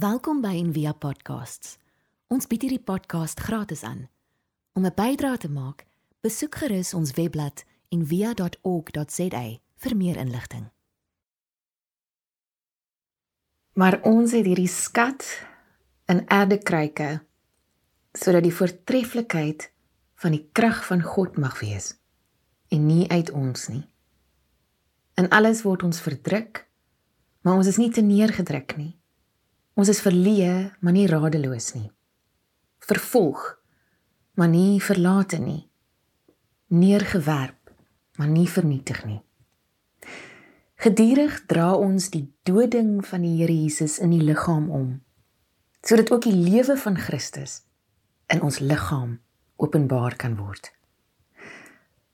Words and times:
Welkom 0.00 0.38
by 0.40 0.54
Envia 0.56 0.94
Podcasts. 0.96 1.74
Ons 2.32 2.46
bied 2.48 2.62
hierdie 2.64 2.80
podcast 2.80 3.40
gratis 3.44 3.82
aan. 3.84 4.06
Om 4.72 4.86
'n 4.86 4.94
bydrae 4.96 5.36
te 5.36 5.50
maak, 5.50 5.84
besoek 6.24 6.54
gerus 6.54 6.94
ons 6.94 7.10
webblad 7.12 7.64
en 7.88 8.06
via.org.za 8.06 9.42
vir 9.76 9.96
meer 9.96 10.16
inligting. 10.16 10.70
Maar 13.72 14.00
ons 14.02 14.32
het 14.32 14.46
hierdie 14.46 14.68
skat 14.68 15.46
in 16.06 16.24
erdekruike 16.28 17.20
sodat 18.12 18.42
die 18.42 18.54
voortreffelikheid 18.54 19.72
van 20.14 20.30
die 20.30 20.48
krag 20.52 20.86
van 20.86 21.02
God 21.02 21.36
mag 21.36 21.60
wees 21.60 21.98
en 22.68 22.86
nie 22.86 23.08
uit 23.08 23.30
ons 23.30 23.68
nie. 23.68 23.84
In 25.14 25.28
alles 25.28 25.62
word 25.62 25.82
ons 25.82 26.00
verdruk, 26.00 26.68
maar 27.40 27.54
ons 27.54 27.66
is 27.66 27.76
nie 27.76 27.90
te 27.90 28.00
neergedruk 28.00 28.76
nie. 28.76 28.99
Ons 29.78 29.90
is 29.92 30.02
verleë, 30.02 30.72
maar 30.80 30.94
nie 30.94 31.06
radeloos 31.06 31.72
nie. 31.74 31.90
Vervolg, 32.84 33.42
maar 34.34 34.48
nie 34.48 34.80
verlate 34.82 35.38
nie. 35.38 35.70
Neergewerp, 36.74 37.72
maar 38.18 38.28
nie 38.28 38.48
vernietig 38.48 39.04
nie. 39.06 39.20
Gedurig 40.80 41.42
dra 41.44 41.74
ons 41.76 42.08
die 42.08 42.24
doding 42.48 43.00
van 43.04 43.24
die 43.26 43.34
Here 43.42 43.52
Jesus 43.52 43.98
in 44.00 44.14
die 44.14 44.22
liggaam 44.24 44.70
om, 44.72 45.00
sodat 45.84 46.10
ook 46.10 46.24
die 46.24 46.36
lewe 46.36 46.76
van 46.76 46.96
Christus 46.96 47.62
in 48.32 48.40
ons 48.40 48.62
liggaam 48.64 49.18
openbaar 49.60 50.16
kan 50.16 50.38
word. 50.38 50.70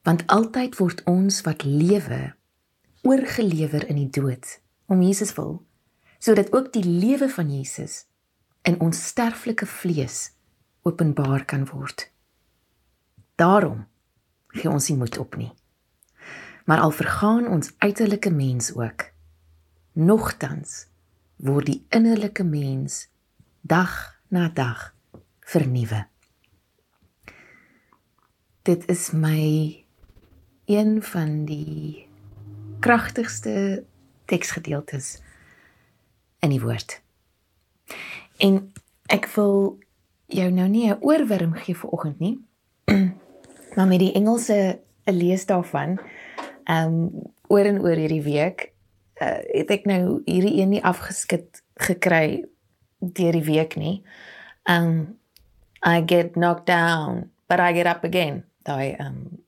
Want 0.03 0.27
altyd 0.27 0.79
word 0.79 1.05
ons 1.07 1.41
wat 1.47 1.63
lewe 1.63 2.35
oorgelewer 3.07 3.87
in 3.87 4.01
die 4.03 4.11
dood 4.11 4.59
om 4.91 5.03
Jesus 5.03 5.35
wil, 5.39 5.66
sodat 6.27 6.53
ook 6.53 6.73
die 6.75 6.85
lewe 6.85 7.29
van 7.31 7.51
Jesus 7.55 8.05
in 8.67 8.81
ons 8.83 8.99
sterflike 9.13 9.67
vlees 9.67 10.33
openbaar 10.83 11.45
kan 11.47 11.67
word. 11.71 12.09
Daarom 13.39 13.85
gee 14.57 14.71
ons 14.71 14.89
nie 14.91 14.99
moed 14.99 15.19
op 15.23 15.37
nie. 15.39 15.53
Maar 16.67 16.83
al 16.83 16.91
vergaan 16.91 17.47
ons 17.47 17.71
uiterlike 17.79 18.33
mens 18.35 18.73
ook, 18.75 19.05
nogtans 19.93 20.89
word 21.37 21.69
die 21.71 21.79
innerlike 21.95 22.43
mens 22.43 23.05
dag 23.63 23.95
na 24.27 24.49
dag 24.49 24.89
vernuwe. 25.47 26.07
Dit 28.67 28.89
is 28.91 29.13
my 29.15 29.85
een 30.67 30.99
van 31.07 31.45
die 31.47 32.09
kragtigste 32.83 33.85
teksgedeeltes 34.27 35.21
in 36.47 36.55
die 36.55 36.63
woord. 36.63 37.01
En 38.43 38.61
ek 39.13 39.29
wil 39.35 39.79
jou 40.33 40.49
nou 40.51 40.69
nie 40.69 40.87
'n 40.91 41.01
oorwurm 41.01 41.55
gee 41.55 41.75
vir 41.75 41.91
oggend 41.91 42.19
nie, 42.19 42.39
maar 43.77 43.87
met 43.87 44.01
die 44.01 44.13
Engelse 44.13 44.79
'n 45.07 45.15
lees 45.15 45.47
daarvan, 45.47 45.99
ehm 46.65 46.87
um, 46.87 47.11
oor 47.49 47.65
en 47.65 47.81
oor 47.81 47.97
hierdie 47.97 48.23
week, 48.23 48.73
uh, 49.23 49.39
het 49.55 49.71
ek 49.71 49.85
nou 49.87 50.23
hierdie 50.25 50.61
een 50.61 50.69
nie 50.69 50.85
afgeskit 50.85 51.63
gekry 51.77 52.45
deur 52.99 53.33
die 53.33 53.45
week 53.45 53.77
nie. 53.77 54.03
Um 54.69 55.19
I 55.87 56.03
get 56.07 56.33
knocked 56.33 56.67
down, 56.67 57.31
but 57.47 57.61
I 57.61 57.73
get 57.73 57.87
up 57.87 58.05
again. 58.05 58.45
Daai 58.63 58.97
um 58.99 59.45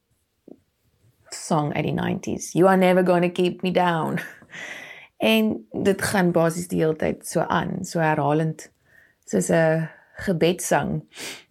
song 1.31 1.75
uit 1.75 1.85
die 1.85 1.97
90s. 1.97 2.53
You 2.53 2.69
are 2.69 2.77
never 2.77 3.03
going 3.03 3.23
to 3.23 3.43
keep 3.43 3.63
me 3.63 3.71
down. 3.71 4.21
En 5.19 5.67
dit 5.73 6.03
gaan 6.03 6.33
basies 6.33 6.69
die 6.71 6.79
hele 6.79 6.97
tyd 6.97 7.27
so 7.27 7.41
aan, 7.41 7.85
so 7.85 7.99
herhalend 7.99 8.69
soos 9.27 9.51
'n 9.51 9.89
gebedssang 10.25 11.03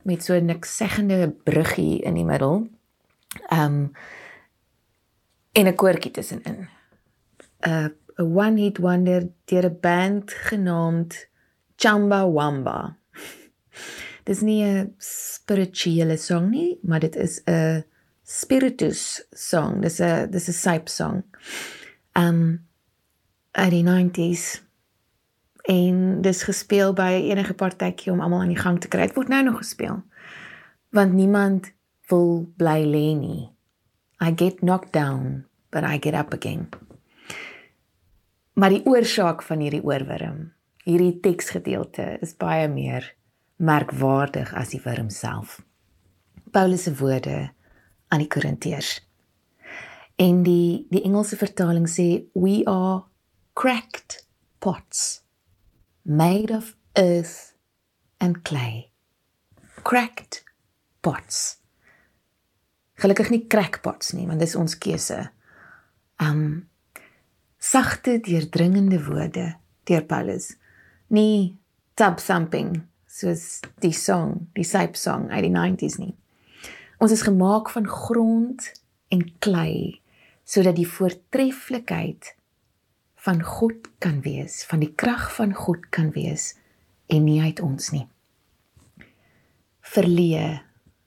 met 0.03 0.23
so 0.23 0.33
'n 0.33 0.45
niksegende 0.45 1.35
bruggie 1.43 2.01
in 2.01 2.13
die 2.13 2.25
middel. 2.25 2.67
Um 3.51 3.91
en 5.51 5.67
'n 5.67 5.75
koortjie 5.75 6.11
tussenin. 6.11 6.67
'n 7.65 7.93
'n 8.17 8.35
one 8.35 8.61
hit 8.61 8.77
wonder 8.77 9.27
deur 9.45 9.65
'n 9.65 9.79
band 9.81 10.31
genaamd 10.31 11.27
Chamba 11.75 12.31
Wamba. 12.31 12.97
Dis 14.23 14.41
nie 14.41 14.63
'n 14.63 14.95
spirituele 14.97 16.17
song 16.17 16.49
nie, 16.49 16.79
maar 16.83 16.99
dit 16.99 17.15
is 17.15 17.41
'n 17.45 17.83
spiritus 18.23 19.27
song. 19.31 19.81
Dis 19.81 19.99
'n 19.99 20.31
dis 20.31 20.47
'n 20.47 20.53
sype 20.53 20.89
song. 20.89 21.23
Um 22.15 22.66
uit 23.57 23.73
die 23.73 23.83
90s 23.83 24.61
en 25.67 26.21
dis 26.21 26.43
gespeel 26.45 26.93
by 26.95 27.09
enige 27.31 27.55
partytjie 27.57 28.11
om 28.13 28.21
almal 28.21 28.45
aan 28.45 28.53
die 28.53 28.59
gang 28.59 28.77
te 28.79 28.87
kry. 28.87 29.09
Dit 29.09 29.17
word 29.17 29.31
nou 29.33 29.41
nog 29.43 29.57
gespeel. 29.63 29.97
Want 30.95 31.17
niemand 31.17 31.71
wil 32.11 32.45
bly 32.55 32.85
lê 32.85 33.07
nie. 33.17 33.49
I 34.23 34.31
get 34.35 34.61
knocked 34.61 34.93
down, 34.93 35.45
but 35.73 35.83
I 35.83 35.97
get 35.99 36.13
up 36.13 36.33
again. 36.33 36.69
Maar 38.53 38.77
die 38.77 38.85
oorsaak 38.85 39.43
van 39.45 39.59
hierdie 39.61 39.83
oorwurm, 39.83 40.53
hierdie 40.85 41.17
teksgedeelte 41.21 42.15
is 42.21 42.37
baie 42.37 42.69
meer 42.71 43.09
merkwaardig 43.57 44.53
as 44.57 44.71
die 44.73 44.81
wurm 44.85 45.09
self. 45.13 45.59
Paulus 46.53 46.87
se 46.87 46.95
woorde 46.95 47.49
aan 48.07 48.23
die 48.23 48.31
Korintiërs. 48.31 48.95
En 50.15 50.41
die 50.45 50.87
die 50.89 51.03
Engelse 51.03 51.37
vertaling 51.37 51.89
sê 51.89 52.07
we 52.33 52.61
are 52.65 53.03
cracked 53.57 54.23
pots 54.59 55.23
made 56.05 56.51
of 56.51 56.75
earth 56.95 57.53
and 58.21 58.43
clay. 58.43 58.91
Cracked 59.83 60.43
pots. 61.01 61.57
Gelukkig 63.01 63.31
nie 63.33 63.47
crackpots 63.49 64.13
nie, 64.13 64.27
want 64.29 64.43
dis 64.45 64.53
ons 64.53 64.77
keuse. 64.77 65.17
Um 66.21 66.69
sagte 67.57 68.19
deurdringende 68.21 69.01
woorde 69.09 69.47
deur 69.89 70.05
Paulus. 70.05 70.51
Nie 71.09 71.57
tub 71.97 72.21
thumping 72.21 72.83
soos 73.09 73.63
die 73.81 73.95
song, 74.05 74.51
die 74.53 74.69
sype 74.69 75.01
song 75.01 75.31
uit 75.33 75.47
die 75.49 75.55
90s 75.57 75.97
nie. 75.97 76.13
Ons 77.01 77.17
is 77.17 77.25
gemaak 77.25 77.73
van 77.73 77.89
grond 77.89 78.69
en 79.09 79.31
klei 79.41 80.03
sodat 80.45 80.77
die 80.77 80.85
voortreffelikheid 80.85 82.36
van 83.25 83.41
God 83.43 83.87
kan 83.99 84.21
wees, 84.21 84.61
van 84.69 84.83
die 84.83 84.93
krag 84.95 85.29
van 85.35 85.53
God 85.53 85.89
kan 85.89 86.11
wees 86.15 86.53
en 87.09 87.25
nie 87.25 87.39
uit 87.41 87.59
ons 87.63 87.91
nie. 87.95 88.05
Verleë, 89.87 90.61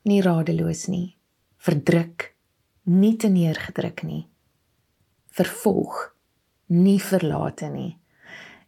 nie 0.09 0.21
radeloos 0.25 0.87
nie, 0.91 1.16
verdruk, 1.60 2.31
nie 2.91 3.15
te 3.21 3.28
neergedruk 3.28 4.03
nie. 4.09 4.25
Vervolg, 5.37 5.98
nie 6.72 6.98
verlate 7.03 7.69
nie. 7.71 7.94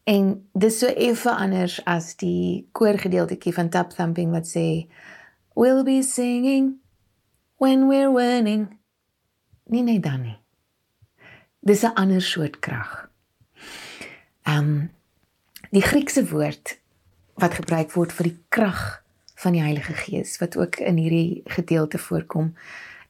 En 0.04 0.34
dis 0.58 0.78
so 0.82 0.90
effe 0.90 1.30
anders 1.30 1.78
as 1.86 2.12
die 2.18 2.68
koorgedeeltjie 2.74 3.54
van 3.54 3.70
Tap 3.70 3.94
Thumping 3.94 4.32
wat 4.34 4.48
sê 4.50 4.88
we'll 5.54 5.84
be 5.86 6.02
singing 6.02 6.78
when 7.62 7.86
we're 7.88 8.10
winning. 8.10 8.78
Nie 9.70 9.82
net 9.86 10.02
dan 10.02 10.22
nie. 10.22 10.38
Dis 11.62 11.84
'n 11.84 11.94
ander 11.94 12.22
soort 12.22 12.58
krag. 12.58 13.01
Ehm 14.42 14.58
um, 14.58 14.90
die 15.72 15.82
Griekse 15.82 16.28
woord 16.28 16.78
wat 17.40 17.54
gebruik 17.54 17.92
word 17.96 18.12
vir 18.12 18.28
die 18.28 18.38
krag 18.52 19.02
van 19.40 19.54
die 19.56 19.62
Heilige 19.62 19.94
Gees 19.96 20.36
wat 20.42 20.56
ook 20.56 20.76
in 20.82 20.98
hierdie 21.00 21.42
gedeelte 21.48 21.98
voorkom 21.98 22.52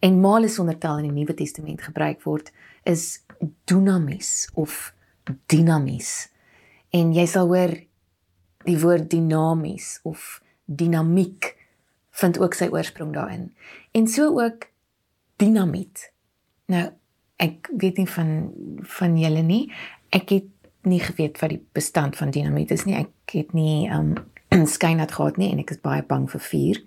en 0.00 0.20
male 0.20 0.48
sonder 0.48 0.78
taal 0.78 1.03
in 1.03 1.10
die 1.10 1.20
Nuwe 1.20 1.34
Testament 1.34 1.82
gebruik 1.82 2.22
word 2.22 2.53
is 2.88 3.22
dunamis 3.65 4.50
of 4.54 4.93
dinamis. 5.47 6.28
En 6.91 7.12
jy 7.15 7.26
sal 7.31 7.50
hoor 7.50 7.75
die 8.66 8.78
woord 8.78 9.09
dinamies 9.10 9.96
of 10.06 10.40
dinamiek 10.67 11.52
vind 12.23 12.38
ook 12.38 12.55
sy 12.55 12.69
oorsprong 12.70 13.14
daarin. 13.14 13.50
En 13.96 14.08
so 14.08 14.35
ook 14.38 14.69
dinamiet. 15.43 16.11
Nou 16.70 16.90
ek 17.43 17.70
weet 17.75 17.99
nie 17.99 18.11
van 18.11 18.35
van 18.99 19.17
julle 19.19 19.43
nie. 19.43 19.64
Ek 20.14 20.31
het 20.37 20.50
nie 20.82 21.00
geweet 21.00 21.38
wat 21.40 21.50
die 21.50 21.62
bestand 21.73 22.17
van 22.17 22.31
dinamiet 22.31 22.70
is 22.70 22.84
nie. 22.84 22.96
Ek 22.99 23.37
het 23.37 23.52
nie 23.52 23.88
um 23.93 24.14
skynat 24.76 25.14
gehad 25.17 25.38
nie 25.40 25.52
en 25.52 25.62
ek 25.62 25.75
is 25.75 25.81
baie 25.81 26.02
bang 26.02 26.29
vir 26.31 26.44
vuur. 26.50 26.82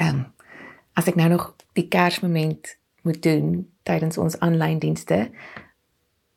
Um 0.00 0.24
as 0.98 1.08
ek 1.08 1.16
nou 1.16 1.28
nog 1.32 1.54
die 1.78 1.88
Kersmoment 1.88 2.76
moet 3.02 3.22
doen 3.24 3.62
tydens 3.88 4.18
ons 4.20 4.36
aanlyn 4.44 4.78
dienste, 4.78 5.30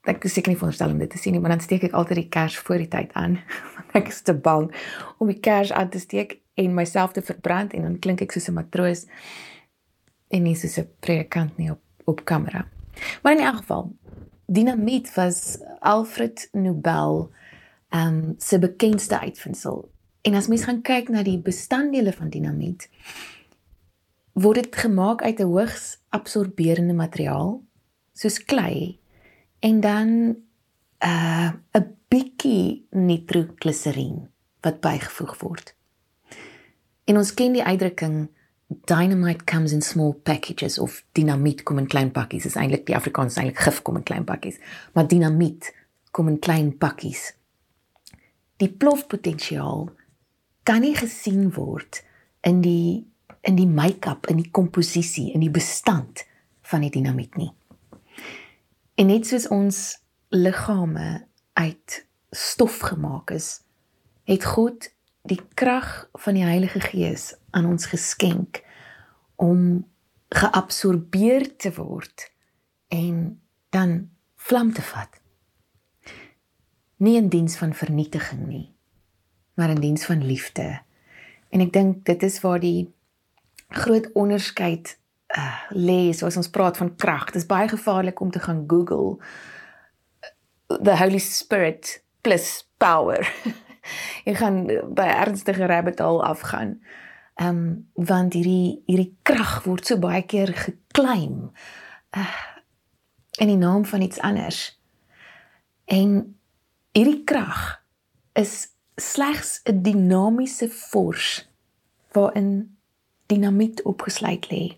ek 0.07 0.23
is 0.25 0.33
seker 0.37 0.53
nie 0.53 0.57
veronderstel 0.57 0.93
om 0.93 1.01
dit 1.01 1.11
te 1.11 1.19
sien 1.19 1.35
nie, 1.35 1.41
maar 1.43 1.53
dan 1.53 1.63
steek 1.65 1.83
ek 1.83 1.97
altyd 1.97 2.21
die 2.21 2.31
kers 2.31 2.55
voor 2.61 2.79
die 2.81 2.89
tyd 2.89 3.11
aan 3.19 3.39
want 3.75 3.97
ek 3.99 4.09
is 4.13 4.21
te 4.25 4.33
bang 4.33 4.69
om 5.19 5.29
die 5.29 5.41
kers 5.43 5.73
aan 5.75 5.91
te 5.93 5.99
steek 5.99 6.39
en 6.61 6.77
myself 6.77 7.13
te 7.17 7.25
verbrand 7.25 7.75
en 7.75 7.83
dan 7.89 7.99
klink 7.99 8.23
ek 8.23 8.31
soos 8.31 8.47
'n 8.49 8.57
matroos 8.57 9.05
en 10.31 10.43
nie 10.43 10.55
soos 10.55 10.77
'n 10.79 10.87
predikant 11.01 11.57
nie 11.57 11.71
op 11.71 11.81
op 12.05 12.25
kamera. 12.25 12.67
Maar 13.23 13.33
in 13.33 13.39
elk 13.39 13.55
geval, 13.55 13.91
dinamiet 14.45 15.13
was 15.13 15.57
Alfred 15.79 16.49
Nobel 16.51 17.31
um 17.89 18.35
se 18.37 18.59
bekendste 18.59 19.19
uitvinding. 19.19 19.85
En 20.21 20.33
as 20.33 20.47
mens 20.47 20.63
gaan 20.63 20.81
kyk 20.81 21.09
na 21.09 21.23
die 21.23 21.37
bestanddele 21.39 22.13
van 22.13 22.29
dinamiet, 22.29 22.89
word 24.33 24.63
dit 24.63 24.75
gemaak 24.75 25.21
uit 25.21 25.39
'n 25.39 25.51
hoogs 25.51 25.97
absorberende 26.09 26.93
materiaal 26.93 27.63
soos 28.13 28.43
klei 28.43 28.99
en 29.59 29.79
dan 29.79 30.09
'n 30.99 31.55
uh, 31.73 31.81
bietjie 32.07 32.87
nitroglyserien 32.89 34.29
wat 34.61 34.79
bygevoeg 34.79 35.39
word. 35.39 35.75
En 37.03 37.17
ons 37.17 37.33
ken 37.33 37.53
die 37.53 37.63
uitdrukking 37.63 38.29
dynamite 38.67 39.45
comes 39.45 39.71
in 39.71 39.81
small 39.81 40.13
packages 40.13 40.79
of 40.79 41.03
dinamiet 41.11 41.63
kom 41.63 41.77
in 41.77 41.87
klein 41.87 42.11
pakkies. 42.11 42.43
Dit 42.43 42.55
is 42.55 42.59
eintlik 42.61 42.85
die 42.85 42.95
Afrikaans 42.97 43.37
eintlik 43.37 43.61
gif 43.61 43.81
kom 43.85 43.99
in 43.99 44.03
klein 44.03 44.25
pakkies, 44.25 44.57
maar 44.93 45.07
dinamiet 45.07 45.71
kom 46.11 46.27
in 46.31 46.39
klein 46.39 46.77
pakkies. 46.77 47.33
Die 48.57 48.71
plofpotensiaal 48.71 49.89
kan 50.65 50.81
nie 50.81 50.95
gesien 50.97 51.51
word 51.53 52.01
in 52.41 52.63
die 52.65 53.05
in 53.45 53.59
die 53.59 53.69
make-up, 53.69 54.25
in 54.25 54.39
die 54.41 54.49
komposisie, 54.49 55.27
in 55.37 55.43
die 55.43 55.51
bestand 55.53 56.23
van 56.65 56.81
die 56.81 56.89
dinamiet 56.89 57.35
nie. 57.37 57.51
En 58.97 59.11
net 59.11 59.27
soos 59.29 59.45
ons 59.53 59.81
liggame 60.33 61.27
uit 61.53 61.99
stof 62.33 62.79
gemaak 62.89 63.35
is, 63.35 63.59
het 64.25 64.47
God 64.55 64.89
die 65.25 65.41
krag 65.57 66.09
van 66.21 66.37
die 66.37 66.45
Heilige 66.45 66.79
Gees 66.79 67.33
aan 67.49 67.65
ons 67.65 67.87
geskenk 67.89 68.61
om 69.41 69.85
geabsorbeer 70.35 71.47
te 71.57 71.71
word 71.75 72.29
en 72.93 73.41
dan 73.73 74.09
vlam 74.35 74.73
te 74.73 74.81
vat. 74.81 75.21
Nie 77.01 77.17
in 77.17 77.29
diens 77.29 77.57
van 77.57 77.73
vernietiging 77.73 78.45
nie, 78.47 78.67
maar 79.53 79.73
in 79.73 79.81
diens 79.81 80.05
van 80.05 80.23
liefde. 80.25 80.79
En 81.49 81.63
ek 81.65 81.73
dink 81.73 82.05
dit 82.05 82.23
is 82.23 82.39
waar 82.45 82.61
die 82.61 82.93
groot 83.75 84.07
onderskeid 84.13 84.95
uh, 85.35 85.65
lê 85.73 86.13
soos 86.13 86.37
ons 86.37 86.51
praat 86.53 86.77
van 86.77 86.93
krag. 86.95 87.31
Dit 87.33 87.41
is 87.43 87.49
baie 87.49 87.67
gevaarlik 87.67 88.21
om 88.21 88.31
te 88.31 88.39
gaan 88.39 88.63
Google 88.67 89.17
uh, 89.17 90.77
the 90.77 90.95
Holy 90.97 91.19
Spirit 91.19 91.97
plus 92.21 92.63
power. 92.77 93.25
Jy 94.25 94.35
gaan 94.35 94.65
by 94.95 95.07
ernstige 95.07 95.65
rabbit 95.65 95.99
hole 95.99 96.23
afgaan. 96.23 96.79
Ehm 97.35 97.47
um, 97.47 97.89
want 97.93 98.33
hierdie 98.33 98.81
hierdie 98.87 99.17
krag 99.21 99.63
word 99.65 99.85
so 99.85 99.99
baie 99.99 100.23
keer 100.23 100.53
geklaim 100.55 101.51
uh, 102.15 102.43
in 103.43 103.51
die 103.51 103.59
naam 103.59 103.85
van 103.85 104.01
iets 104.01 104.19
anders. 104.19 104.79
En 105.85 106.37
hierdie 106.95 107.23
krag 107.23 107.83
is 108.33 108.71
slegs 108.95 109.61
'n 109.63 109.81
dinamiese 109.81 110.69
fors 110.69 111.49
waarin 112.11 112.77
dinamiet 113.25 113.81
opgesluit 113.83 114.47
lê. 114.51 114.77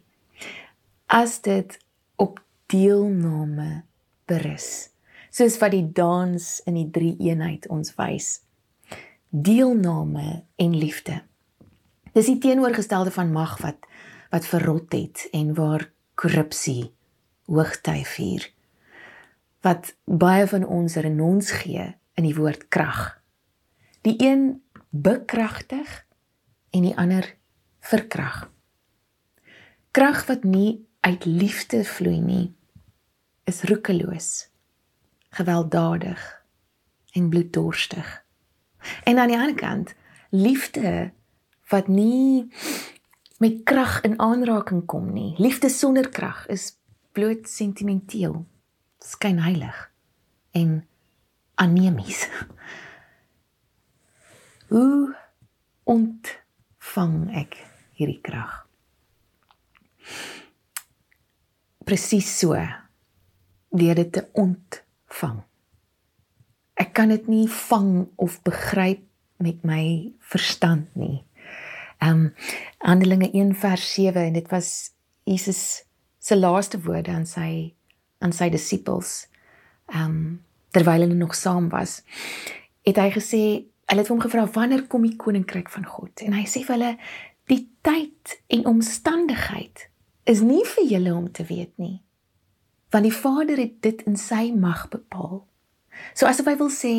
As 1.06 1.42
dit 1.42 1.80
op 2.16 2.44
deelname 2.66 3.84
berus, 4.26 4.90
soos 5.30 5.58
wat 5.58 5.72
die 5.72 5.92
dans 5.92 6.60
in 6.66 6.74
die 6.74 6.90
drie 6.90 7.16
eenheid 7.20 7.68
ons 7.68 7.94
wys. 7.96 8.42
Deelname 9.30 10.44
en 10.56 10.78
liefde. 10.78 11.22
Dis 12.14 12.26
die 12.26 12.38
teenoorgestelde 12.38 13.12
van 13.12 13.32
mag 13.32 13.58
wat 13.58 13.88
wat 14.30 14.46
verrot 14.46 14.92
het 14.92 15.28
en 15.32 15.54
waar 15.56 15.92
korrupsie 16.16 16.94
hoogtyf 17.46 18.10
vier. 18.16 18.52
Wat 19.64 19.96
baie 20.04 20.48
van 20.48 20.66
ons 20.66 20.96
renons 20.96 21.52
gee 21.52 21.96
in 22.14 22.24
die 22.24 22.36
woord 22.36 22.68
krag. 22.68 23.22
Die 24.02 24.16
een 24.20 24.62
bekragtig 24.90 26.06
en 26.70 26.82
die 26.88 26.96
ander 26.98 27.36
verkrag. 27.80 28.50
Krag 29.92 30.26
wat 30.28 30.44
nie 30.44 30.88
uit 31.00 31.26
liefde 31.26 31.84
vloei 31.84 32.20
nie, 32.20 32.56
is 33.44 33.64
roekeloos, 33.64 34.50
gewelddadig 35.30 36.44
en 37.12 37.30
bloeddorstig. 37.30 38.27
En 39.04 39.20
aan 39.20 39.32
die 39.32 39.38
ander 39.38 39.56
kant, 39.56 39.94
liefde 40.30 41.12
wat 41.70 41.88
nie 41.88 42.50
met 43.38 43.64
krag 43.64 44.02
in 44.02 44.20
aanraking 44.20 44.86
kom 44.86 45.14
nie. 45.14 45.36
Liefde 45.38 45.70
sonder 45.70 46.10
krag 46.10 46.48
is 46.48 46.78
bloot 47.12 47.50
sentimenteel, 47.50 48.46
skynheilig 49.00 49.92
en 50.52 50.88
anemies. 51.56 52.28
Hoe 54.74 55.16
ontvang 55.88 57.16
ek 57.40 57.56
hierdie 57.98 58.20
krag. 58.22 58.66
Presies 61.88 62.28
so 62.40 62.58
deur 63.78 63.96
dit 63.96 64.12
te 64.12 64.28
ontvang. 64.34 65.44
Ek 66.78 66.94
kan 66.98 67.10
dit 67.14 67.28
nie 67.30 67.48
vang 67.70 68.08
of 68.16 68.40
begryp 68.46 69.04
met 69.44 69.64
my 69.66 70.14
verstand 70.34 70.94
nie. 70.96 71.24
Ehm 72.02 72.28
um, 72.28 72.34
Handelinge 72.86 73.32
1 73.34 73.56
vers 73.58 73.94
7 73.94 74.28
en 74.30 74.34
dit 74.34 74.52
was 74.54 74.92
Jesus 75.26 75.84
se 76.20 76.38
laaste 76.38 76.80
woorde 76.82 77.12
aan 77.12 77.26
sy 77.26 77.74
aan 78.22 78.34
sy 78.34 78.50
disippels. 78.54 79.26
Ehm 79.94 80.04
um, 80.06 80.44
terwyl 80.72 81.02
hulle 81.08 81.18
nog 81.18 81.34
saam 81.36 81.70
was, 81.70 82.04
het 82.86 83.00
hy 83.02 83.08
gesê, 83.16 83.42
hulle 83.90 84.04
het 84.04 84.10
hom 84.12 84.20
gevra 84.22 84.44
wanneer 84.54 84.84
kom 84.92 85.08
die 85.08 85.16
koninkryk 85.18 85.72
van 85.74 85.88
God? 85.90 86.22
En 86.22 86.36
hy 86.38 86.44
sê 86.46 86.62
vir 86.68 86.76
hulle 86.76 86.92
Die 87.48 87.64
tyd 87.82 88.42
en 88.52 88.66
omstandigheid 88.68 89.88
is 90.28 90.42
nie 90.44 90.66
vir 90.68 90.88
julle 90.92 91.14
om 91.16 91.30
te 91.32 91.46
weet 91.48 91.72
nie. 91.80 92.02
Want 92.92 93.08
die 93.08 93.16
Vader 93.16 93.60
het 93.62 93.78
dit 93.84 94.04
in 94.08 94.18
sy 94.20 94.50
mag 94.52 94.90
bepaal. 94.92 95.46
So 96.14 96.26
asof 96.26 96.50
hy 96.50 96.58
wil 96.60 96.72
sê 96.74 96.94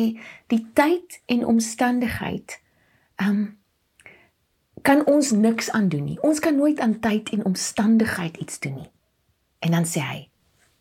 die 0.47 0.63
tyd 0.73 1.21
en 1.27 1.45
omstandigheid 1.45 2.59
ehm 3.19 3.29
um, 3.29 3.47
kan 4.81 5.01
ons 5.11 5.33
niks 5.35 5.67
aan 5.75 5.89
doen 5.91 6.05
nie. 6.07 6.19
Ons 6.23 6.39
kan 6.39 6.55
nooit 6.55 6.79
aan 6.79 7.01
tyd 7.03 7.29
en 7.35 7.43
omstandigheid 7.45 8.37
iets 8.39 8.59
doen 8.63 8.77
nie. 8.79 8.91
En 9.59 9.75
dan 9.75 9.83
sê 9.83 9.99
hy: 9.99 10.19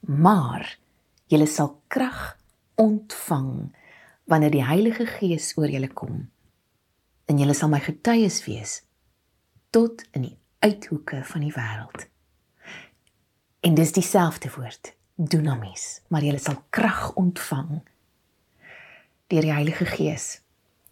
"Maar 0.07 0.79
julle 1.27 1.47
sal 1.47 1.83
krag 1.89 2.39
ontvang 2.79 3.75
wanneer 4.29 4.53
die 4.53 4.65
Heilige 4.65 5.07
Gees 5.07 5.53
oor 5.57 5.69
julle 5.69 5.89
kom. 5.89 6.29
En 7.29 7.41
julle 7.41 7.55
sal 7.57 7.73
my 7.73 7.81
getuies 7.85 8.43
wees 8.47 8.83
tot 9.75 10.05
in 10.17 10.25
die 10.25 10.37
uithoeke 10.65 11.21
van 11.29 11.45
die 11.45 11.53
wêreld. 11.53 12.07
En 13.61 13.75
dis 13.77 13.93
dieselfde 13.93 14.51
woord, 14.55 14.95
dunamis, 15.17 16.01
maar 16.09 16.25
jy 16.25 16.37
sal 16.41 16.63
krag 16.73 17.11
ontvang 17.21 17.81
deur 19.29 19.45
die 19.45 19.53
Heilige 19.53 19.87
Gees 19.87 20.41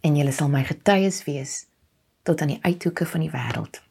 en 0.05 0.15
jy 0.17 0.31
sal 0.31 0.49
my 0.53 0.63
getuies 0.67 1.23
wees 1.25 1.65
tot 2.27 2.41
aan 2.41 2.53
die 2.53 2.61
uithoeke 2.63 3.05
van 3.05 3.23
die 3.25 3.31
wêreld. 3.33 3.81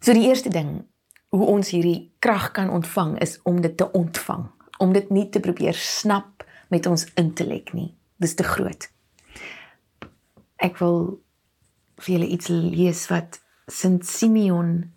So 0.00 0.14
die 0.16 0.28
eerste 0.28 0.52
ding 0.52 0.86
hoe 1.30 1.46
ons 1.46 1.70
hierdie 1.74 2.10
krag 2.18 2.50
kan 2.56 2.70
ontvang 2.72 3.18
is 3.22 3.38
om 3.46 3.60
dit 3.60 3.76
te 3.76 3.86
ontvang, 3.92 4.48
om 4.78 4.94
dit 4.96 5.10
nie 5.10 5.28
te 5.30 5.42
probeer 5.42 5.76
snap 5.76 6.44
met 6.70 6.86
ons 6.86 7.04
intellek 7.20 7.74
nie. 7.76 7.92
Dis 8.16 8.34
te 8.34 8.46
groot. 8.46 8.88
Ek 10.60 10.78
wil 10.80 11.20
vir 12.00 12.14
julle 12.14 12.30
iets 12.32 12.48
lees 12.48 13.04
wat 13.12 13.40
Sint 13.70 14.06
Simeon 14.08 14.90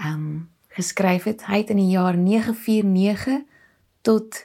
ehm 0.00 0.14
um, 0.14 0.32
geskryf 0.72 1.26
het. 1.28 1.42
Hy 1.52 1.58
het 1.60 1.70
in 1.74 1.82
die 1.82 1.90
jaar 1.92 2.16
949 2.16 3.42
tot 4.08 4.38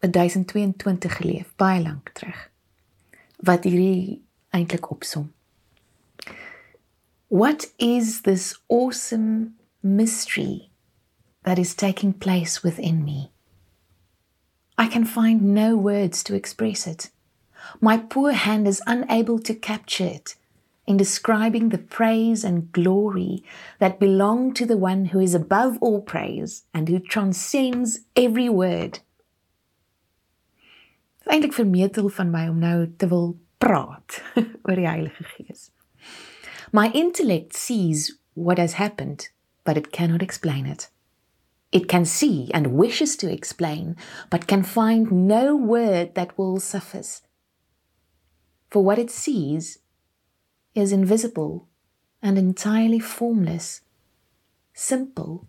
1022 0.00 1.08
geleef, 1.08 1.52
baie 1.56 1.82
lank 1.82 2.12
terug. 2.14 2.50
Wat 3.44 3.64
hierdie 3.64 4.22
eintlik 4.56 4.90
opsom. 4.90 5.32
What 7.28 7.66
is 7.78 8.22
this 8.22 8.54
awesome 8.68 9.56
mystery 9.82 10.70
that 11.42 11.58
is 11.58 11.74
taking 11.74 12.12
place 12.12 12.62
within 12.62 13.04
me? 13.04 13.30
I 14.78 14.86
can 14.86 15.04
find 15.04 15.42
no 15.42 15.76
words 15.76 16.22
to 16.24 16.34
express 16.34 16.86
it. 16.86 17.10
My 17.80 17.96
poor 17.96 18.32
hand 18.32 18.68
is 18.68 18.82
unable 18.86 19.38
to 19.40 19.54
capture 19.54 20.04
it 20.04 20.36
in 20.86 20.96
describing 20.96 21.70
the 21.70 21.78
praise 21.78 22.44
and 22.44 22.70
glory 22.70 23.42
that 23.80 23.98
belong 23.98 24.54
to 24.54 24.64
the 24.64 24.76
one 24.76 25.06
who 25.06 25.18
is 25.18 25.34
above 25.34 25.78
all 25.80 26.00
praise 26.00 26.62
and 26.72 26.88
who 26.88 27.00
transcends 27.00 28.00
every 28.14 28.48
word. 28.48 29.00
Eintlik 31.26 31.56
vermetel 31.56 32.08
van 32.08 32.30
my 32.30 32.46
om 32.48 32.58
nou 32.62 32.86
te 32.96 33.08
wil 33.10 33.32
praat 33.58 34.20
oor 34.66 34.78
die 34.78 34.86
Heilige 34.86 35.24
Gees. 35.34 35.70
My 36.72 36.90
intellect 36.94 37.56
sees 37.56 38.12
what 38.34 38.58
has 38.58 38.74
happened, 38.74 39.30
but 39.64 39.76
it 39.76 39.90
cannot 39.90 40.22
explain 40.22 40.66
it. 40.66 40.90
It 41.72 41.88
can 41.88 42.04
see 42.04 42.50
and 42.54 42.78
wishes 42.78 43.16
to 43.16 43.30
explain, 43.30 43.96
but 44.30 44.46
can 44.46 44.62
find 44.62 45.10
no 45.10 45.56
word 45.56 46.14
that 46.14 46.38
will 46.38 46.60
suffice. 46.60 47.22
For 48.70 48.82
what 48.82 48.98
it 48.98 49.10
sees 49.10 49.78
is 50.74 50.92
invisible 50.92 51.66
and 52.22 52.38
entirely 52.38 52.98
formless, 52.98 53.80
simple, 54.74 55.48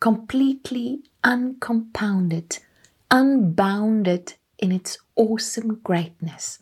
completely 0.00 1.02
uncompounded, 1.24 2.58
unbounded 3.10 4.34
in 4.62 4.72
its 4.72 4.98
awesome 5.16 5.80
greatness. 5.82 6.60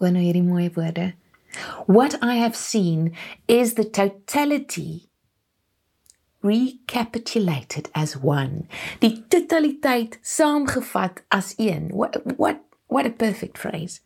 Wanneer 0.00 0.22
hierdie 0.22 0.44
mooi 0.44 0.70
woorde. 0.74 1.12
What 1.86 2.16
I 2.22 2.36
have 2.36 2.56
seen 2.56 3.12
is 3.46 3.74
the 3.74 3.84
totality 3.84 5.08
recapitulated 6.42 7.90
as 7.94 8.16
one. 8.16 8.68
Die 9.00 9.24
totaliteit 9.28 10.18
saamgevat 10.22 11.22
as 11.30 11.54
een. 11.58 11.90
What 11.92 12.16
what 12.36 12.60
what 12.86 13.06
a 13.06 13.10
perfect 13.10 13.58
phrase. 13.58 14.00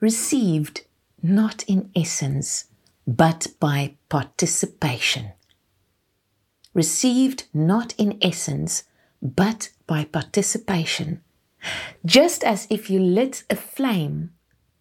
Received 0.00 0.84
not 1.22 1.62
in 1.64 1.90
essence 1.94 2.66
but 3.06 3.46
by 3.60 3.96
participation. 4.08 5.32
Received 6.74 7.44
not 7.54 7.94
in 7.98 8.18
essence 8.20 8.84
but 9.22 9.70
by 9.86 10.04
participation. 10.04 11.22
Just 12.04 12.44
as 12.44 12.66
if 12.70 12.88
you 12.90 13.00
lit 13.00 13.44
a 13.50 13.56
flame 13.56 14.30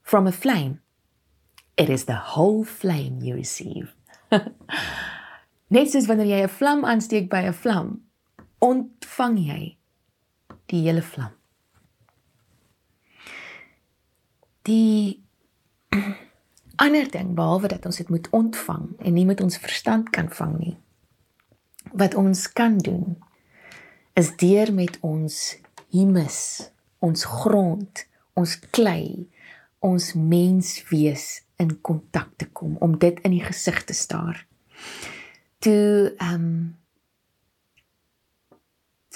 from 0.03 0.27
a 0.27 0.32
flame, 0.32 0.82
it 1.77 1.89
is 1.89 2.06
the 2.06 2.15
whole 2.15 2.63
flame 2.63 3.20
you 3.22 3.36
receive. 3.36 3.94
Net 5.70 5.91
soos 5.91 6.08
wanneer 6.08 6.29
jy 6.32 6.41
'n 6.46 6.53
vlam 6.60 6.86
aansteek 6.86 7.27
by 7.29 7.41
'n 7.48 7.53
vlam, 7.53 7.89
ontvang 8.63 9.38
jy 9.38 9.77
die 10.72 10.82
hele 10.88 11.01
vlam. 11.01 11.34
Die 14.63 15.24
ander 16.86 17.12
ding 17.12 17.36
behalwe 17.36 17.67
dat 17.67 17.86
ons 17.86 17.98
dit 17.98 18.10
moet 18.10 18.29
ontvang 18.29 18.96
en 19.00 19.13
nie 19.13 19.25
met 19.25 19.41
ons 19.41 19.58
verstand 19.58 20.10
kan 20.10 20.29
vang 20.29 20.58
nie. 20.60 20.77
Wat 21.91 22.15
ons 22.15 22.48
kan 22.51 22.77
doen 22.77 23.17
is 24.13 24.36
deur 24.36 24.74
met 24.74 24.98
ons 25.01 25.58
humus, 25.91 26.72
ons 27.00 27.25
grond, 27.25 28.06
ons 28.34 28.60
klei, 28.72 29.27
ons 29.80 30.13
menswees 30.13 31.27
in 31.62 31.75
kontak 31.82 32.34
te 32.38 32.48
kom 32.50 32.77
om 32.82 32.98
dit 32.98 33.20
in 33.25 33.34
die 33.38 33.46
gesig 33.46 33.84
te 33.86 33.94
staar 33.98 34.46
toe 35.60 36.13
ehm 36.18 36.34
um, 36.34 36.75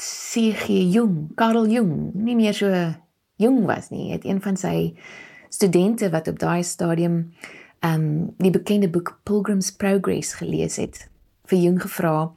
C.G. 0.01 0.65
Jung, 0.89 1.29
Carl 1.35 1.67
Jung, 1.69 2.09
nie 2.13 2.35
meer 2.35 2.55
so 2.57 2.69
jong 3.37 3.65
was 3.69 3.91
nie, 3.91 4.09
het 4.09 4.23
een 4.25 4.39
van 4.41 4.55
sy 4.57 4.95
studente 5.53 6.09
wat 6.09 6.27
op 6.31 6.39
daai 6.41 6.63
stadium 6.63 7.19
ehm 7.81 7.93
um, 7.93 8.07
die 8.41 8.53
bekende 8.53 8.89
boek 8.89 9.19
Pilgrim's 9.23 9.71
Progress 9.71 10.33
gelees 10.39 10.79
het, 10.81 11.07
vir 11.45 11.59
Jung 11.59 11.81
gevra: 11.81 12.33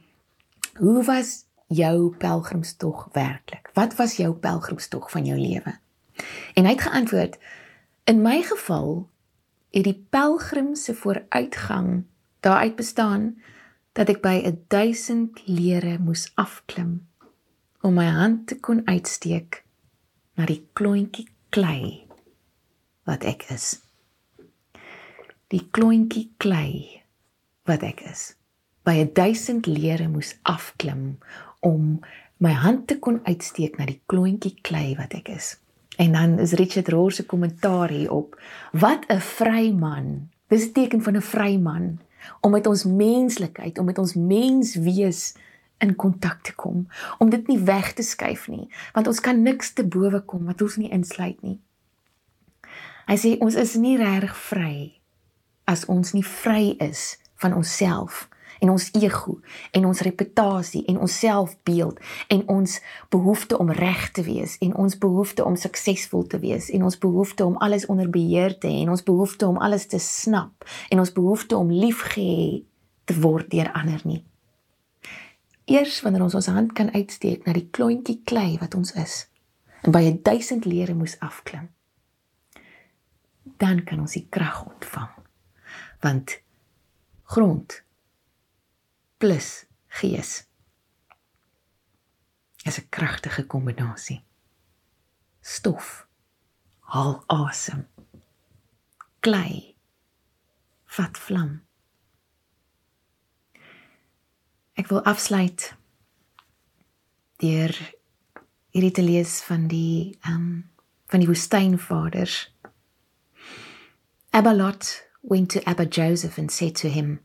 "Hoe 0.77 1.03
was 1.03 1.44
jou 1.67 2.15
pelgrimstog 2.17 3.09
werklik? 3.13 3.69
Wat 3.73 3.95
was 3.95 4.15
jou 4.15 4.33
pelgrimstog 4.33 5.11
van 5.11 5.25
jou 5.25 5.39
lewe?" 5.39 5.77
En 6.53 6.65
hy 6.65 6.71
het 6.71 6.81
geantwoord: 6.81 7.37
"In 8.03 8.21
my 8.21 8.41
geval 8.41 9.09
het 9.69 9.83
die 9.83 10.05
pelgrim 10.09 10.75
se 10.75 10.95
vooruitgang 10.95 12.03
daaruit 12.39 12.75
bestaan 12.75 13.41
dat 13.91 14.09
ek 14.09 14.21
by 14.21 14.41
'n 14.43 14.65
duisend 14.67 15.41
lere 15.45 15.97
moes 15.99 16.31
afklim 16.35 17.07
om 17.81 17.93
my 17.93 18.05
hand 18.05 18.47
te 18.47 18.59
kon 18.59 18.81
uitsteek 18.87 19.63
na 20.35 20.45
die 20.45 20.67
klontjie 20.73 21.27
klei 21.49 22.07
wat 23.05 23.23
ek 23.23 23.45
is. 23.53 23.81
Die 25.53 25.67
klontjie 25.71 26.31
klei 26.37 27.03
wat 27.69 27.85
ek 27.85 28.01
is. 28.09 28.35
By 28.83 28.97
'n 29.01 29.13
duisend 29.13 29.65
lere 29.65 30.07
moes 30.07 30.35
afklim 30.41 31.17
om 31.65 31.99
my 32.37 32.53
hand 32.53 32.87
te 32.87 32.99
kon 33.01 33.21
uitsteek 33.25 33.79
na 33.79 33.87
die 33.89 34.01
klontjie 34.11 34.53
klei 34.61 34.93
wat 34.99 35.15
ek 35.17 35.31
is. 35.33 35.55
En 35.97 36.13
dan 36.13 36.39
is 36.43 36.53
Richard 36.59 36.91
Rohr 36.91 37.11
se 37.11 37.25
kommentaar 37.25 37.89
hierop: 37.89 38.35
Wat 38.71 39.05
'n 39.09 39.19
vry 39.19 39.71
man. 39.71 40.29
Dis 40.47 40.67
'n 40.67 40.71
teken 40.71 41.01
van 41.01 41.15
'n 41.15 41.21
vry 41.21 41.57
man 41.57 41.99
om 42.41 42.51
met 42.51 42.67
ons 42.67 42.83
menslikheid, 42.83 43.77
om 43.77 43.85
met 43.85 43.97
ons 43.97 44.13
menswees 44.13 45.35
in 45.77 45.95
kontak 45.95 46.41
te 46.41 46.55
kom, 46.55 46.87
om 47.17 47.29
dit 47.29 47.47
nie 47.47 47.59
weg 47.59 47.93
te 47.93 48.01
skuif 48.01 48.47
nie, 48.47 48.69
want 48.93 49.07
ons 49.07 49.19
kan 49.19 49.41
niks 49.41 49.73
te 49.73 49.83
bowe 49.83 50.21
kom 50.25 50.45
wat 50.45 50.61
ons 50.61 50.75
nie 50.75 50.89
insluit 50.89 51.41
nie. 51.41 51.59
Hy 53.05 53.17
sê 53.17 53.37
ons 53.37 53.55
is 53.55 53.75
nie 53.75 53.97
regtig 53.97 54.37
vry 54.37 55.01
as 55.63 55.85
ons 55.85 56.13
nie 56.13 56.25
vry 56.25 56.75
is 56.79 57.17
van 57.35 57.53
onsself 57.53 58.25
en 58.59 58.69
ons 58.69 58.89
ego 58.93 59.39
en 59.71 59.85
ons 59.85 60.01
reputasie 60.07 60.83
en 60.91 60.99
ons 60.99 61.17
selfbeeld 61.19 61.99
en 62.27 62.47
ons 62.47 62.77
behoefte 63.09 63.57
om 63.57 63.71
reg 63.71 64.11
te 64.11 64.23
wees 64.23 64.57
en 64.65 64.75
ons 64.75 64.97
behoefte 64.97 65.45
om 65.45 65.55
suksesvol 65.55 66.27
te 66.27 66.39
wees 66.39 66.69
en 66.69 66.83
ons 66.83 66.97
behoefte 66.97 67.45
om 67.45 67.57
alles 67.57 67.85
onder 67.85 68.09
beheer 68.09 68.57
te 68.59 68.67
hê 68.67 68.83
en 68.83 68.93
ons 68.95 69.03
behoefte 69.03 69.47
om 69.47 69.57
alles 69.57 69.87
te 69.91 69.99
snap 69.99 70.67
en 70.89 70.99
ons 70.99 71.13
behoefte 71.13 71.57
om 71.57 71.71
liefgehê 71.71 72.63
te 73.05 73.19
word 73.21 73.51
deur 73.51 73.69
ander 73.73 74.01
nie. 74.03 74.23
Eers 75.65 76.01
wanneer 76.05 76.25
ons 76.25 76.35
ons 76.37 76.51
hand 76.53 76.73
kan 76.77 76.91
uitsteek 76.93 77.45
na 77.45 77.53
die 77.57 77.67
klontjie 77.73 78.19
klei 78.25 78.57
wat 78.61 78.75
ons 78.77 78.93
is 79.01 79.25
en 79.85 79.93
by 79.93 80.01
'n 80.05 80.21
duisend 80.21 80.65
lere 80.65 80.93
moes 80.93 81.19
afklim, 81.19 81.69
dan 83.57 83.83
kan 83.83 83.99
ons 83.99 84.13
die 84.13 84.27
krag 84.29 84.65
ontvang. 84.65 85.09
Want 86.01 86.41
grond 87.23 87.84
plus 89.25 89.65
gees. 89.87 90.45
Is 92.63 92.77
'n 92.79 92.89
kragtige 92.89 93.43
kombinasie. 93.47 94.21
Stof 95.41 96.07
haal 96.79 97.23
asem. 97.27 97.87
Klei 99.19 99.75
vat 100.85 101.17
vlam. 101.17 101.51
Ek 104.73 104.87
wil 104.87 105.01
afsluit 105.03 105.73
deur 107.41 107.73
hierdie 108.69 108.91
te 108.91 109.01
lees 109.01 109.41
van 109.47 109.67
die 109.67 110.17
ehm 110.21 110.35
um, 110.35 110.69
van 111.09 111.19
die 111.19 111.31
woestynvaders. 111.31 112.35
Abba 114.29 114.53
Lot 114.53 115.09
went 115.21 115.49
to 115.49 115.59
Abba 115.65 115.85
Joseph 115.85 116.37
and 116.37 116.51
said 116.51 116.75
to 116.75 116.89
him, 116.89 117.19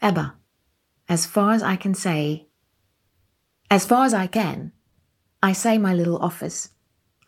Abba, 0.00 0.34
as 1.08 1.26
far 1.26 1.52
as 1.52 1.62
I 1.62 1.76
can 1.76 1.94
say, 1.94 2.46
as 3.70 3.86
far 3.86 4.04
as 4.04 4.14
I 4.14 4.26
can, 4.26 4.72
I 5.42 5.52
say 5.52 5.78
my 5.78 5.92
little 5.94 6.18
office. 6.18 6.70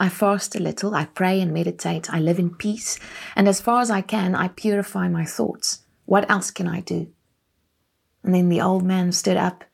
I 0.00 0.08
fast 0.08 0.54
a 0.54 0.61
little, 0.61 0.94
I 0.94 1.06
pray 1.06 1.40
and 1.40 1.52
meditate, 1.52 2.12
I 2.12 2.20
live 2.20 2.38
in 2.38 2.54
peace, 2.54 3.00
and 3.35 3.49
as 3.49 3.61
far 3.61 3.80
as 3.80 3.90
I 3.90 4.00
can, 4.00 4.35
I 4.35 4.49
purify 4.49 5.08
my 5.08 5.25
thoughts. 5.25 5.80
What 6.04 6.30
else 6.30 6.52
can 6.52 6.68
I 6.68 6.80
do? 6.80 7.08
And 8.23 8.32
then 8.32 8.49
the 8.49 8.61
old 8.61 8.85
man 8.85 9.11
stood 9.11 9.37
up 9.37 9.64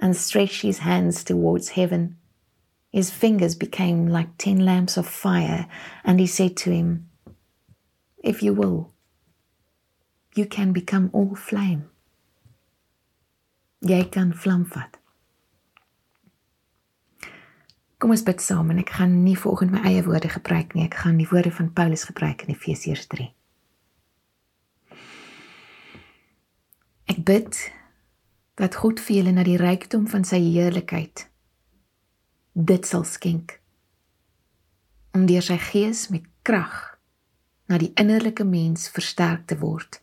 and 0.00 0.16
stretched 0.16 0.62
his 0.62 0.78
hands 0.78 1.22
towards 1.22 1.70
heaven. 1.70 2.16
His 2.90 3.10
fingers 3.10 3.54
became 3.54 4.08
like 4.08 4.36
ten 4.38 4.64
lamps 4.64 4.96
of 4.96 5.06
fire, 5.06 5.68
and 6.04 6.18
he 6.18 6.26
said 6.26 6.56
to 6.58 6.70
him, 6.70 7.08
If 8.22 8.42
you 8.42 8.54
will, 8.54 8.92
you 10.34 10.46
can 10.46 10.72
become 10.72 11.10
all 11.12 11.36
flame. 11.36 11.90
Jy 13.86 14.08
kan 14.10 14.32
vlam 14.34 14.64
vat. 14.66 14.98
Kom 17.98 18.10
ons 18.14 18.22
bid 18.26 18.42
saam 18.42 18.70
en 18.70 18.78
ek 18.82 18.92
gaan 18.98 19.16
nie 19.24 19.36
volgens 19.38 19.72
my 19.74 19.82
eie 19.86 20.02
woorde 20.06 20.30
gebruik 20.30 20.74
nie. 20.74 20.86
Ek 20.86 20.98
gaan 21.02 21.18
die 21.18 21.28
woorde 21.30 21.50
van 21.54 21.72
Paulus 21.74 22.06
gebruik 22.06 22.44
in 22.46 22.54
Efesiërs 22.54 23.06
3. 23.10 23.26
Ek 27.10 27.22
bid 27.26 27.58
dat 28.58 28.78
God 28.82 29.00
vir 29.02 29.20
julle 29.20 29.32
na 29.34 29.46
die 29.46 29.58
rykdom 29.58 30.06
van 30.10 30.26
sy 30.26 30.40
heerlikheid 30.42 31.28
dit 32.58 32.86
sal 32.86 33.04
skenk 33.06 33.60
om 35.14 35.26
deur 35.30 35.44
sy 35.46 35.58
gees 35.62 36.08
met 36.10 36.26
krag 36.42 36.98
na 37.70 37.78
die 37.78 37.92
innerlike 38.00 38.44
mens 38.44 38.88
versterk 38.90 39.46
te 39.46 39.58
word 39.62 40.00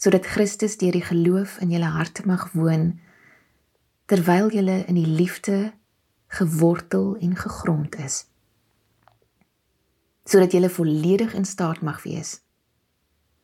sodat 0.00 0.26
Christus 0.26 0.78
deur 0.80 0.96
die 0.96 1.04
geloof 1.04 1.58
in 1.60 1.72
julle 1.74 1.92
harte 1.96 2.26
mag 2.28 2.48
woon 2.56 2.92
terwyl 4.10 4.50
julle 4.50 4.80
in 4.90 4.98
die 4.98 5.08
liefde 5.20 5.72
gewortel 6.40 7.16
en 7.20 7.36
gegrond 7.36 7.98
is 8.00 8.24
sodat 10.24 10.54
julle 10.56 10.70
volledig 10.70 11.34
in 11.34 11.44
staat 11.44 11.82
mag 11.84 12.02
wees 12.06 12.38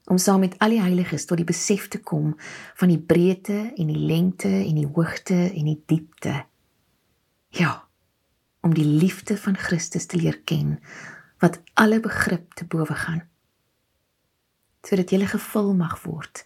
om 0.07 0.19
saam 0.19 0.41
met 0.41 0.55
al 0.63 0.75
die 0.75 0.83
heiliges 0.83 1.27
tot 1.27 1.41
die 1.41 1.49
besef 1.49 1.89
te 1.91 1.99
kom 1.99 2.35
van 2.79 2.93
die 2.93 3.01
breedte 3.01 3.59
en 3.75 3.91
die 3.91 4.03
lengte 4.11 4.51
en 4.51 4.79
die 4.79 4.87
hoogte 4.87 5.39
en 5.49 5.67
die 5.67 5.81
diepte. 5.91 6.45
Ja, 7.59 7.73
om 8.63 8.75
die 8.75 8.87
liefde 8.87 9.37
van 9.39 9.59
Christus 9.59 10.07
te 10.07 10.19
leer 10.21 10.39
ken 10.45 10.79
wat 11.43 11.59
alle 11.75 11.99
begrip 12.01 12.55
te 12.55 12.65
bowe 12.65 12.95
gaan. 12.95 13.27
Sodat 14.87 15.11
jy 15.11 15.27
gevul 15.27 15.75
mag 15.75 15.99
word 16.05 16.45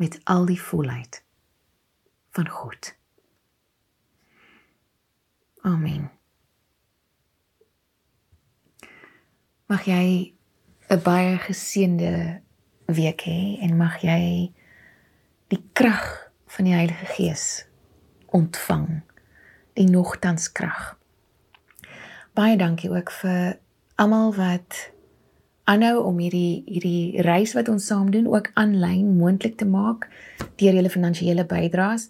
met 0.00 0.18
al 0.24 0.44
die 0.48 0.60
volheid 0.60 1.22
van 2.36 2.48
God. 2.48 2.92
Amen. 5.64 6.10
Mag 9.66 9.84
jy 9.84 10.34
'n 10.90 11.02
baie 11.02 11.38
geseënde 11.38 12.42
week 12.86 13.20
hê 13.24 13.60
en 13.62 13.76
mag 13.76 14.00
jy 14.02 14.52
die 15.48 15.62
krag 15.72 16.32
van 16.46 16.64
die 16.64 16.74
Heilige 16.74 17.06
Gees 17.06 17.66
ontvang. 18.26 19.02
Die 19.74 19.86
nogtans 19.86 20.52
krag. 20.52 20.98
Baie 22.34 22.56
dankie 22.56 22.90
ook 22.90 23.10
vir 23.10 23.58
almal 23.94 24.34
wat 24.34 24.90
aanhou 25.70 26.02
om 26.04 26.18
hierdie 26.18 26.62
hierdie 26.66 27.22
reis 27.26 27.52
wat 27.54 27.68
ons 27.72 27.86
saam 27.86 28.10
doen 28.10 28.26
ook 28.30 28.50
aanlyn 28.58 29.16
moontlik 29.18 29.56
te 29.60 29.68
maak 29.68 30.08
deur 30.60 30.74
julle 30.74 30.90
finansiële 30.90 31.46
bydraes. 31.46 32.08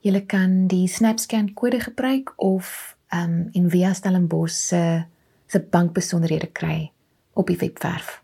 Julle 0.00 0.24
kan 0.26 0.66
die 0.70 0.86
SnapScan 0.88 1.52
kode 1.54 1.80
gebruik 1.80 2.32
of 2.36 2.96
ehm 3.10 3.30
um, 3.30 3.48
en 3.52 3.70
via 3.70 3.92
Stellenbosch 3.94 4.54
se 4.54 5.04
se 5.46 5.60
bankbesonderhede 5.60 6.46
kry 6.46 6.92
op 7.34 7.46
die 7.46 7.58
webwerf. 7.58 8.22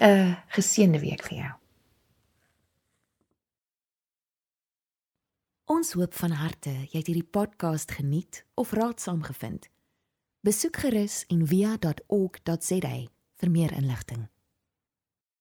'n 0.00 0.36
Geseënde 0.48 1.00
week 1.00 1.22
vir 1.22 1.36
jou. 1.38 1.52
Ons 5.64 5.92
hoop 5.92 6.14
van 6.14 6.30
harte 6.30 6.70
jy 6.70 6.98
het 6.98 7.06
hierdie 7.06 7.30
podcast 7.30 7.90
geniet 7.90 8.44
of 8.54 8.72
raadsaam 8.72 9.22
gevind. 9.22 9.68
Besoek 10.40 10.76
gerus 10.76 11.24
en 11.28 11.46
via.ok.za 11.46 13.21
vir 13.42 13.50
meer 13.50 13.72
inligting. 13.74 14.28